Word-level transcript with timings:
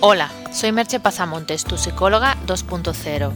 Hola, 0.00 0.30
soy 0.52 0.70
Merche 0.70 1.00
Pasamontes, 1.00 1.64
tu 1.64 1.76
psicóloga 1.76 2.36
2.0. 2.46 3.32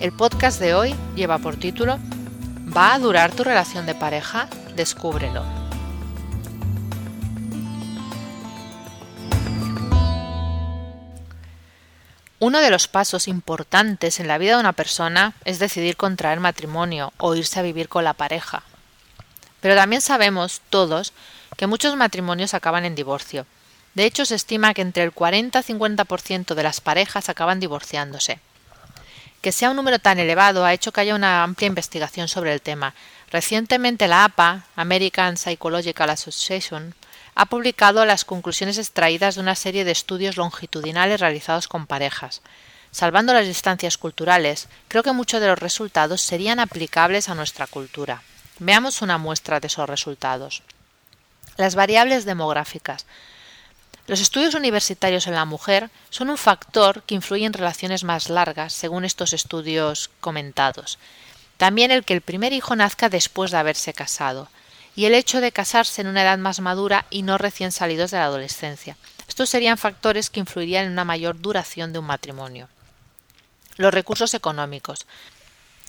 El 0.00 0.12
podcast 0.12 0.58
de 0.58 0.74
hoy 0.74 0.94
lleva 1.14 1.36
por 1.36 1.56
título 1.56 1.98
¿Va 2.74 2.94
a 2.94 2.98
durar 2.98 3.30
tu 3.30 3.44
relación 3.44 3.84
de 3.84 3.94
pareja? 3.94 4.48
Descúbrelo. 4.74 5.63
Uno 12.46 12.60
de 12.60 12.68
los 12.68 12.88
pasos 12.88 13.26
importantes 13.26 14.20
en 14.20 14.28
la 14.28 14.36
vida 14.36 14.52
de 14.52 14.60
una 14.60 14.74
persona 14.74 15.32
es 15.46 15.58
decidir 15.58 15.96
contraer 15.96 16.40
matrimonio 16.40 17.10
o 17.16 17.34
irse 17.34 17.58
a 17.58 17.62
vivir 17.62 17.88
con 17.88 18.04
la 18.04 18.12
pareja. 18.12 18.64
Pero 19.62 19.74
también 19.74 20.02
sabemos, 20.02 20.60
todos, 20.68 21.14
que 21.56 21.66
muchos 21.66 21.96
matrimonios 21.96 22.52
acaban 22.52 22.84
en 22.84 22.94
divorcio. 22.94 23.46
De 23.94 24.04
hecho, 24.04 24.26
se 24.26 24.34
estima 24.34 24.74
que 24.74 24.82
entre 24.82 25.04
el 25.04 25.12
40 25.12 25.58
y 25.58 25.62
50% 25.62 26.54
de 26.54 26.62
las 26.62 26.82
parejas 26.82 27.30
acaban 27.30 27.60
divorciándose. 27.60 28.40
Que 29.40 29.50
sea 29.50 29.70
un 29.70 29.76
número 29.76 29.98
tan 29.98 30.18
elevado 30.18 30.66
ha 30.66 30.74
hecho 30.74 30.92
que 30.92 31.00
haya 31.00 31.14
una 31.14 31.44
amplia 31.44 31.68
investigación 31.68 32.28
sobre 32.28 32.52
el 32.52 32.60
tema. 32.60 32.94
Recientemente 33.30 34.06
la 34.06 34.24
APA, 34.24 34.66
American 34.76 35.38
Psychological 35.38 36.10
Association, 36.10 36.94
ha 37.34 37.46
publicado 37.46 38.04
las 38.04 38.24
conclusiones 38.24 38.78
extraídas 38.78 39.34
de 39.34 39.40
una 39.40 39.54
serie 39.54 39.84
de 39.84 39.90
estudios 39.90 40.36
longitudinales 40.36 41.20
realizados 41.20 41.68
con 41.68 41.86
parejas. 41.86 42.42
Salvando 42.90 43.32
las 43.32 43.46
distancias 43.46 43.98
culturales, 43.98 44.68
creo 44.86 45.02
que 45.02 45.12
muchos 45.12 45.40
de 45.40 45.48
los 45.48 45.58
resultados 45.58 46.20
serían 46.20 46.60
aplicables 46.60 47.28
a 47.28 47.34
nuestra 47.34 47.66
cultura. 47.66 48.22
Veamos 48.60 49.02
una 49.02 49.18
muestra 49.18 49.58
de 49.58 49.66
esos 49.66 49.88
resultados. 49.88 50.62
Las 51.56 51.74
variables 51.74 52.24
demográficas. 52.24 53.04
Los 54.06 54.20
estudios 54.20 54.54
universitarios 54.54 55.26
en 55.26 55.34
la 55.34 55.44
mujer 55.44 55.90
son 56.10 56.30
un 56.30 56.38
factor 56.38 57.02
que 57.02 57.14
influye 57.14 57.46
en 57.46 57.52
relaciones 57.52 58.04
más 58.04 58.28
largas, 58.28 58.72
según 58.72 59.04
estos 59.04 59.32
estudios 59.32 60.10
comentados. 60.20 60.98
También 61.56 61.90
el 61.90 62.04
que 62.04 62.14
el 62.14 62.20
primer 62.20 62.52
hijo 62.52 62.76
nazca 62.76 63.08
después 63.08 63.50
de 63.50 63.56
haberse 63.56 63.92
casado 63.92 64.48
y 64.96 65.06
el 65.06 65.14
hecho 65.14 65.40
de 65.40 65.52
casarse 65.52 66.00
en 66.00 66.08
una 66.08 66.22
edad 66.22 66.38
más 66.38 66.60
madura 66.60 67.06
y 67.10 67.22
no 67.22 67.38
recién 67.38 67.72
salidos 67.72 68.10
de 68.10 68.18
la 68.18 68.24
adolescencia. 68.24 68.96
Estos 69.28 69.50
serían 69.50 69.78
factores 69.78 70.30
que 70.30 70.40
influirían 70.40 70.86
en 70.86 70.92
una 70.92 71.04
mayor 71.04 71.40
duración 71.40 71.92
de 71.92 71.98
un 71.98 72.06
matrimonio. 72.06 72.68
Los 73.76 73.92
recursos 73.92 74.34
económicos. 74.34 75.06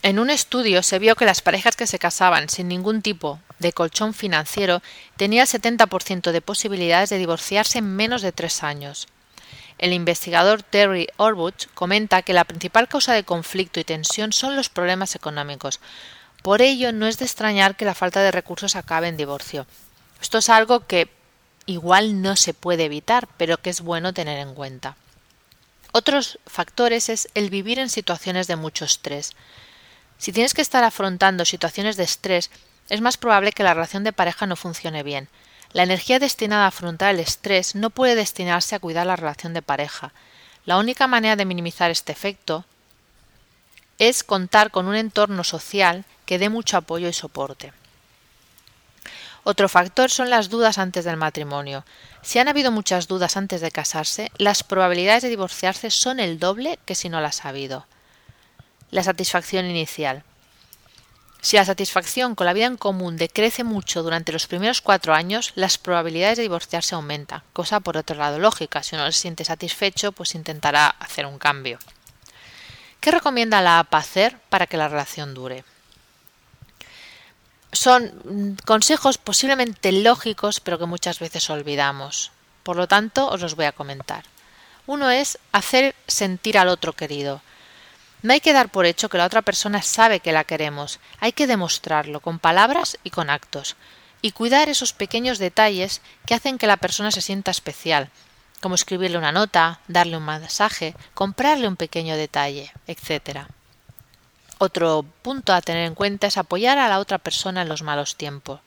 En 0.01 0.19
un 0.19 0.29
estudio 0.29 0.83
se 0.83 0.99
vio 0.99 1.15
que 1.15 1.25
las 1.25 1.41
parejas 1.41 1.75
que 1.75 1.87
se 1.87 1.99
casaban 1.99 2.49
sin 2.49 2.67
ningún 2.67 3.01
tipo 3.01 3.39
de 3.59 3.73
colchón 3.73 4.13
financiero 4.13 4.81
tenían 5.17 5.47
el 5.51 5.61
70% 5.61 6.31
de 6.31 6.41
posibilidades 6.41 7.09
de 7.09 7.17
divorciarse 7.17 7.79
en 7.79 7.95
menos 7.95 8.21
de 8.21 8.31
tres 8.31 8.63
años. 8.63 9.07
El 9.77 9.93
investigador 9.93 10.63
Terry 10.63 11.07
Orbuch 11.17 11.67
comenta 11.73 12.21
que 12.21 12.33
la 12.33 12.45
principal 12.45 12.87
causa 12.87 13.13
de 13.13 13.23
conflicto 13.23 13.79
y 13.79 13.83
tensión 13.83 14.31
son 14.31 14.55
los 14.55 14.69
problemas 14.69 15.15
económicos, 15.15 15.79
por 16.45 16.61
ello, 16.61 16.91
no 16.91 17.07
es 17.07 17.17
de 17.17 17.25
extrañar 17.25 17.75
que 17.75 17.85
la 17.85 17.95
falta 17.95 18.21
de 18.21 18.29
recursos 18.29 18.75
acabe 18.75 19.07
en 19.07 19.17
divorcio. 19.17 19.65
Esto 20.21 20.37
es 20.37 20.47
algo 20.47 20.85
que 20.85 21.09
igual 21.65 22.21
no 22.21 22.35
se 22.35 22.53
puede 22.53 22.85
evitar, 22.85 23.27
pero 23.37 23.57
que 23.57 23.71
es 23.71 23.81
bueno 23.81 24.13
tener 24.13 24.37
en 24.37 24.53
cuenta. 24.53 24.95
Otros 25.91 26.37
factores 26.45 27.09
es 27.09 27.29
el 27.33 27.49
vivir 27.49 27.79
en 27.79 27.89
situaciones 27.89 28.45
de 28.45 28.57
mucho 28.57 28.85
estrés. 28.85 29.31
Si 30.19 30.31
tienes 30.31 30.53
que 30.53 30.61
estar 30.61 30.83
afrontando 30.83 31.45
situaciones 31.45 31.97
de 31.97 32.03
estrés, 32.03 32.51
es 32.89 33.01
más 33.01 33.17
probable 33.17 33.51
que 33.51 33.63
la 33.63 33.73
relación 33.73 34.03
de 34.03 34.13
pareja 34.13 34.45
no 34.45 34.55
funcione 34.55 35.01
bien. 35.01 35.29
La 35.73 35.81
energía 35.81 36.19
destinada 36.19 36.65
a 36.65 36.67
afrontar 36.67 37.15
el 37.15 37.21
estrés 37.21 37.73
no 37.73 37.89
puede 37.89 38.13
destinarse 38.13 38.75
a 38.75 38.79
cuidar 38.79 39.07
la 39.07 39.15
relación 39.15 39.55
de 39.55 39.63
pareja. 39.63 40.13
La 40.63 40.77
única 40.77 41.07
manera 41.07 41.37
de 41.37 41.45
minimizar 41.45 41.89
este 41.89 42.11
efecto 42.11 42.65
es 43.97 44.23
contar 44.23 44.69
con 44.69 44.87
un 44.87 44.95
entorno 44.95 45.43
social 45.43 46.05
que 46.25 46.39
dé 46.39 46.49
mucho 46.49 46.77
apoyo 46.77 47.07
y 47.07 47.13
soporte. 47.13 47.73
Otro 49.43 49.69
factor 49.69 50.09
son 50.09 50.31
las 50.31 50.49
dudas 50.49 50.79
antes 50.79 51.05
del 51.05 51.17
matrimonio. 51.17 51.85
Si 52.23 52.39
han 52.39 52.47
habido 52.47 52.71
muchas 52.71 53.07
dudas 53.07 53.37
antes 53.37 53.61
de 53.61 53.69
casarse, 53.69 54.31
las 54.37 54.63
probabilidades 54.63 55.21
de 55.21 55.29
divorciarse 55.29 55.91
son 55.91 56.19
el 56.19 56.39
doble 56.39 56.79
que 56.85 56.95
si 56.95 57.09
no 57.09 57.21
las 57.21 57.45
ha 57.45 57.49
habido. 57.49 57.85
La 58.89 59.03
satisfacción 59.03 59.65
inicial. 59.69 60.23
Si 61.41 61.57
la 61.57 61.65
satisfacción 61.65 62.33
con 62.33 62.47
la 62.47 62.53
vida 62.53 62.65
en 62.65 62.75
común 62.75 63.17
decrece 63.17 63.63
mucho 63.63 64.01
durante 64.01 64.31
los 64.31 64.47
primeros 64.47 64.81
cuatro 64.81 65.13
años, 65.13 65.51
las 65.53 65.77
probabilidades 65.77 66.37
de 66.37 66.41
divorciarse 66.41 66.95
aumentan, 66.95 67.43
cosa 67.53 67.81
por 67.81 67.97
otro 67.97 68.15
lado 68.15 68.39
lógica. 68.39 68.81
Si 68.81 68.95
uno 68.95 69.05
se 69.11 69.19
siente 69.19 69.45
satisfecho, 69.45 70.11
pues 70.11 70.33
intentará 70.33 70.87
hacer 70.87 71.27
un 71.27 71.37
cambio. 71.37 71.77
¿Qué 72.99 73.11
recomienda 73.11 73.61
la 73.61 73.77
APA 73.77 73.99
hacer 73.99 74.39
para 74.49 74.65
que 74.65 74.77
la 74.77 74.87
relación 74.87 75.35
dure? 75.35 75.63
Son 77.75 78.13
mm, 78.23 78.65
consejos 78.65 79.17
posiblemente 79.17 79.91
lógicos, 79.91 80.59
pero 80.59 80.79
que 80.79 80.85
muchas 80.85 81.19
veces 81.19 81.49
olvidamos. 81.49 82.31
Por 82.63 82.77
lo 82.77 82.87
tanto, 82.87 83.27
os 83.29 83.41
los 83.41 83.55
voy 83.55 83.65
a 83.65 83.73
comentar. 83.73 84.23
Uno 84.87 85.09
es 85.09 85.37
hacer 85.51 85.95
sentir 86.07 86.57
al 86.57 86.69
otro 86.69 86.93
querido. 86.93 87.41
No 88.21 88.33
hay 88.33 88.39
que 88.39 88.53
dar 88.53 88.69
por 88.69 88.85
hecho 88.85 89.09
que 89.09 89.17
la 89.17 89.25
otra 89.25 89.41
persona 89.41 89.81
sabe 89.81 90.19
que 90.19 90.31
la 90.31 90.45
queremos, 90.45 90.99
hay 91.19 91.31
que 91.31 91.47
demostrarlo 91.47 92.21
con 92.21 92.39
palabras 92.39 92.97
y 93.03 93.11
con 93.11 93.29
actos, 93.29 93.75
y 94.21 94.31
cuidar 94.31 94.69
esos 94.69 94.93
pequeños 94.93 95.37
detalles 95.37 96.01
que 96.25 96.33
hacen 96.33 96.57
que 96.57 96.65
la 96.65 96.77
persona 96.77 97.11
se 97.11 97.21
sienta 97.21 97.51
especial, 97.51 98.09
como 98.61 98.73
escribirle 98.73 99.19
una 99.19 99.31
nota, 99.31 99.79
darle 99.87 100.17
un 100.17 100.23
masaje, 100.23 100.95
comprarle 101.13 101.67
un 101.67 101.75
pequeño 101.75 102.17
detalle, 102.17 102.71
etc. 102.87 103.45
Otro 104.57 105.05
punto 105.21 105.53
a 105.53 105.61
tener 105.61 105.85
en 105.85 105.95
cuenta 105.95 106.27
es 106.27 106.37
apoyar 106.37 106.77
a 106.77 106.87
la 106.87 106.99
otra 106.99 107.17
persona 107.17 107.61
en 107.61 107.69
los 107.69 107.81
malos 107.81 108.15
tiempos. 108.15 108.61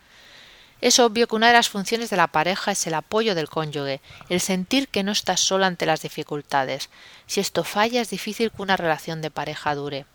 Es 0.81 1.01
obvio 1.01 1.27
que 1.27 1.35
una 1.35 1.49
de 1.49 1.55
las 1.55 1.69
funciones 1.69 2.11
de 2.11 2.17
la 2.17 2.29
pareja 2.29 2.71
es 2.71 2.87
el 2.87 2.95
apoyo 2.95 3.35
del 3.35 3.49
cónyuge, 3.49 4.01
el 4.29 4.41
sentir 4.41 4.89
que 4.89 5.03
no 5.03 5.11
estás 5.11 5.41
solo 5.41 5.65
ante 5.65 5.87
las 5.87 6.03
dificultades. 6.03 6.89
Si 7.27 7.41
esto 7.41 7.65
falla 7.65 8.01
es 8.01 8.11
difícil 8.11 8.53
que 8.53 8.63
una 8.63 8.77
relación 8.77 9.21
de 9.21 9.31
pareja 9.31 9.75
dure. 9.75 10.07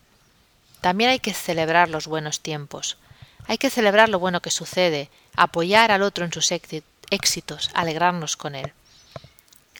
También 0.79 1.09
hay 1.09 1.19
que 1.19 1.33
celebrar 1.33 1.89
los 1.89 2.07
buenos 2.07 2.39
tiempos. 2.39 2.97
Hay 3.47 3.57
que 3.57 3.69
celebrar 3.69 4.07
lo 4.09 4.19
bueno 4.19 4.41
que 4.41 4.51
sucede, 4.51 5.09
apoyar 5.35 5.91
al 5.91 6.01
otro 6.01 6.23
en 6.23 6.31
sus 6.31 6.51
éxitos, 6.51 7.69
alegrarnos 7.73 8.37
con 8.37 8.55
él. 8.55 8.71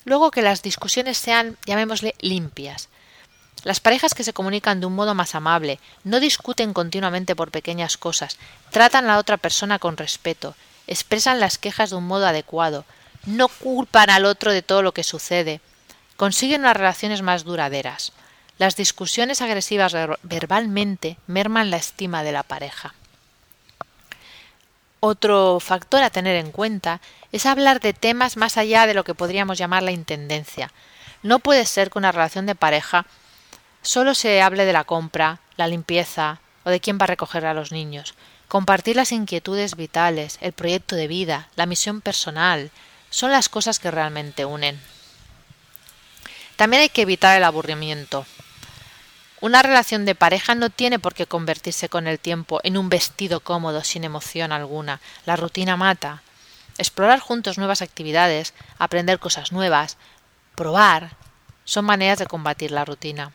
Luego 0.05 0.31
que 0.31 0.41
las 0.41 0.63
discusiones 0.63 1.17
sean, 1.17 1.57
llamémosle, 1.65 2.15
limpias. 2.19 2.89
Las 3.63 3.79
parejas 3.79 4.13
que 4.13 4.23
se 4.23 4.33
comunican 4.33 4.79
de 4.79 4.87
un 4.87 4.95
modo 4.95 5.15
más 5.15 5.35
amable, 5.35 5.79
no 6.03 6.19
discuten 6.19 6.73
continuamente 6.73 7.35
por 7.35 7.51
pequeñas 7.51 7.97
cosas, 7.97 8.37
tratan 8.71 9.05
a 9.05 9.13
la 9.13 9.17
otra 9.19 9.37
persona 9.37 9.79
con 9.79 9.95
respeto, 9.95 10.55
expresan 10.87 11.39
las 11.39 11.57
quejas 11.57 11.91
de 11.91 11.95
un 11.95 12.05
modo 12.05 12.27
adecuado, 12.27 12.83
no 13.25 13.47
culpan 13.47 14.09
al 14.09 14.25
otro 14.25 14.51
de 14.51 14.61
todo 14.61 14.81
lo 14.81 14.93
que 14.93 15.03
sucede, 15.03 15.61
consiguen 16.17 16.61
unas 16.61 16.75
relaciones 16.75 17.21
más 17.21 17.45
duraderas. 17.45 18.11
Las 18.57 18.75
discusiones 18.75 19.41
agresivas 19.41 19.95
verbalmente 20.23 21.17
merman 21.27 21.71
la 21.71 21.77
estima 21.77 22.23
de 22.23 22.33
la 22.33 22.43
pareja. 22.43 22.93
Otro 24.99 25.59
factor 25.59 26.03
a 26.03 26.11
tener 26.11 26.35
en 26.37 26.51
cuenta 26.51 27.01
es 27.31 27.45
hablar 27.45 27.81
de 27.81 27.93
temas 27.93 28.37
más 28.37 28.57
allá 28.57 28.87
de 28.87 28.93
lo 28.93 29.03
que 29.03 29.15
podríamos 29.15 29.57
llamar 29.57 29.83
la 29.83 29.91
intendencia. 29.91 30.71
No 31.23 31.39
puede 31.39 31.65
ser 31.65 31.89
que 31.89 31.97
una 31.97 32.11
relación 32.11 32.45
de 32.45 32.55
pareja 32.55 33.05
solo 33.83 34.15
se 34.15 34.41
hable 34.41 34.65
de 34.65 34.73
la 34.73 34.85
compra, 34.85 35.39
la 35.57 35.67
limpieza 35.67 36.39
o 36.63 36.71
de 36.71 36.79
quién 36.79 36.97
va 36.97 37.03
a 37.03 37.07
recoger 37.07 37.45
a 37.45 37.53
los 37.53 37.71
niños. 37.71 38.15
Compartir 38.47 38.95
las 38.95 39.11
inquietudes 39.11 39.75
vitales, 39.75 40.37
el 40.41 40.53
proyecto 40.53 40.95
de 40.95 41.07
vida, 41.07 41.49
la 41.55 41.65
misión 41.65 42.01
personal, 42.01 42.71
son 43.09 43.31
las 43.31 43.49
cosas 43.49 43.79
que 43.79 43.91
realmente 43.91 44.45
unen. 44.45 44.79
También 46.55 46.81
hay 46.81 46.89
que 46.89 47.01
evitar 47.03 47.37
el 47.37 47.43
aburrimiento. 47.43 48.25
Una 49.41 49.61
relación 49.61 50.05
de 50.05 50.15
pareja 50.15 50.55
no 50.55 50.69
tiene 50.69 50.99
por 50.99 51.13
qué 51.13 51.25
convertirse 51.25 51.89
con 51.89 52.07
el 52.07 52.17
tiempo 52.17 52.61
en 52.63 52.77
un 52.77 52.89
vestido 52.89 53.41
cómodo 53.41 53.83
sin 53.83 54.03
emoción 54.03 54.51
alguna. 54.51 55.01
La 55.25 55.35
rutina 55.35 55.75
mata. 55.75 56.23
Explorar 56.77 57.19
juntos 57.19 57.57
nuevas 57.57 57.81
actividades, 57.81 58.53
aprender 58.79 59.19
cosas 59.19 59.51
nuevas, 59.51 59.97
probar, 60.55 61.17
son 61.65 61.85
maneras 61.85 62.19
de 62.19 62.25
combatir 62.25 62.71
la 62.71 62.85
rutina. 62.85 63.31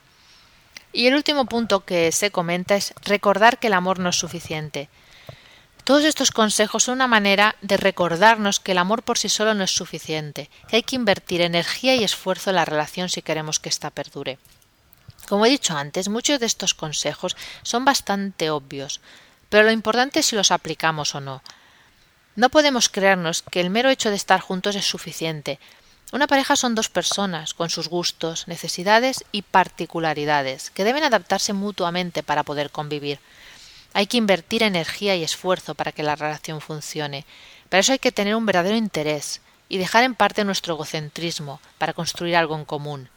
Y 0.93 1.07
el 1.07 1.15
último 1.15 1.47
punto 1.47 1.85
que 1.85 2.13
se 2.13 2.31
comenta 2.31 2.77
es 2.77 2.95
recordar 3.03 3.59
que 3.59 3.67
el 3.67 3.75
amor 3.75 3.99
no 3.99 4.09
es 4.11 4.17
suficiente. 4.17 4.89
Todos 5.85 6.05
estos 6.05 6.33
consejos 6.33 6.85
son 6.85 6.95
una 6.97 7.07
manera 7.07 7.57
de 7.63 7.79
recordarnos 7.79 8.61
que 8.61 8.73
el 8.73 8.79
amor 8.79 9.03
por 9.03 9.17
sí 9.17 9.29
solo 9.29 9.55
no 9.55 9.65
es 9.65 9.71
suficiente, 9.71 10.51
que 10.69 10.77
hay 10.77 10.83
que 10.83 10.97
invertir 10.97 11.41
energía 11.41 11.95
y 11.95 12.05
esfuerzo 12.05 12.51
en 12.51 12.57
la 12.57 12.67
relación 12.67 13.09
si 13.09 13.23
queremos 13.23 13.59
que 13.59 13.71
ésta 13.71 13.91
perdure. 13.91 14.39
Como 15.29 15.47
he 15.47 15.51
dicho 15.51 15.77
antes, 15.77 16.09
muchos 16.09 16.41
de 16.41 16.47
estos 16.47 16.75
consejos 16.75 17.37
son 17.63 17.85
bastante 17.85 18.51
obvios, 18.51 19.01
pero 19.49 19.65
lo 19.65 19.73
importante 19.73 20.21
es 20.21 20.27
si 20.27 20.37
los 20.37 20.51
aplicamos 20.51 21.15
o 21.15 21.21
no. 21.21 21.43
No 22.37 22.51
podemos 22.51 22.89
creernos 22.89 23.43
que 23.43 23.61
el 23.61 23.71
mero 23.71 23.89
hecho 23.89 24.11
de 24.11 24.17
estar 24.17 24.41
juntos 24.41 24.77
es 24.77 24.87
suficiente. 24.87 25.59
Una 26.11 26.27
pareja 26.27 26.57
son 26.57 26.75
dos 26.75 26.89
personas, 26.89 27.53
con 27.53 27.69
sus 27.69 27.89
gustos, 27.89 28.49
necesidades 28.49 29.25
y 29.31 29.43
particularidades, 29.43 30.71
que 30.71 30.85
deben 30.85 31.05
adaptarse 31.05 31.53
mutuamente 31.53 32.23
para 32.23 32.45
poder 32.45 32.71
convivir. 32.71 33.21
Hay 33.93 34.07
que 34.07 34.17
invertir 34.17 34.63
energía 34.63 35.17
y 35.17 35.23
esfuerzo 35.23 35.75
para 35.75 35.93
que 35.93 36.03
la 36.03 36.17
relación 36.17 36.63
funcione. 36.63 37.27
Para 37.69 37.81
eso 37.81 37.93
hay 37.93 37.99
que 37.99 38.13
tener 38.13 38.35
un 38.37 38.47
verdadero 38.47 38.77
interés 38.77 39.43
y 39.69 39.77
dejar 39.77 40.05
en 40.05 40.15
parte 40.15 40.45
nuestro 40.45 40.75
egocentrismo 40.75 41.61
para 41.77 41.93
construir 41.93 42.37
algo 42.37 42.57
en 42.57 42.65
común. 42.65 43.11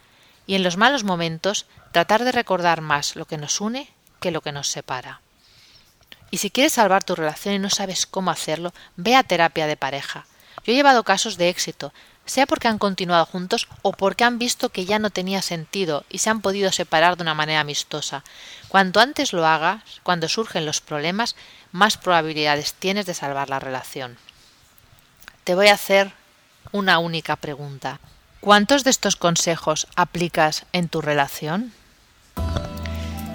Y 0.45 0.55
en 0.55 0.63
los 0.63 0.75
malos 0.75 1.05
momentos 1.05 1.67
tratar 1.93 2.25
de 2.25 2.33
recordar 2.33 2.81
más 2.81 3.15
lo 3.15 3.25
que 3.25 3.37
nos 3.37 3.61
une 3.61 3.87
que 4.19 4.31
lo 4.31 4.41
que 4.41 4.51
nos 4.51 4.67
separa. 4.67 5.21
Y 6.29 6.37
si 6.37 6.49
quieres 6.49 6.73
salvar 6.73 7.05
tu 7.05 7.15
relación 7.15 7.55
y 7.55 7.59
no 7.59 7.69
sabes 7.69 8.05
cómo 8.05 8.31
hacerlo, 8.31 8.73
ve 8.97 9.15
a 9.15 9.23
terapia 9.23 9.67
de 9.67 9.77
pareja. 9.77 10.25
Yo 10.63 10.73
he 10.73 10.75
llevado 10.75 11.03
casos 11.03 11.37
de 11.37 11.49
éxito, 11.49 11.93
sea 12.25 12.45
porque 12.45 12.67
han 12.67 12.77
continuado 12.77 13.25
juntos 13.25 13.67
o 13.81 13.91
porque 13.91 14.23
han 14.23 14.39
visto 14.39 14.69
que 14.69 14.85
ya 14.85 14.99
no 14.99 15.09
tenía 15.09 15.41
sentido 15.41 16.05
y 16.09 16.19
se 16.19 16.29
han 16.29 16.41
podido 16.41 16.71
separar 16.71 17.17
de 17.17 17.23
una 17.23 17.33
manera 17.33 17.61
amistosa. 17.61 18.23
Cuanto 18.67 18.99
antes 18.99 19.33
lo 19.33 19.45
hagas, 19.45 19.81
cuando 20.03 20.29
surgen 20.29 20.65
los 20.65 20.81
problemas, 20.81 21.35
más 21.71 21.97
probabilidades 21.97 22.73
tienes 22.73 23.05
de 23.05 23.13
salvar 23.13 23.49
la 23.49 23.59
relación. 23.59 24.17
Te 25.43 25.55
voy 25.55 25.67
a 25.67 25.73
hacer 25.73 26.13
una 26.71 26.99
única 26.99 27.35
pregunta. 27.35 27.99
¿Cuántos 28.39 28.83
de 28.83 28.91
estos 28.91 29.15
consejos 29.15 29.87
aplicas 29.95 30.65
en 30.73 30.89
tu 30.89 31.01
relación? 31.01 31.73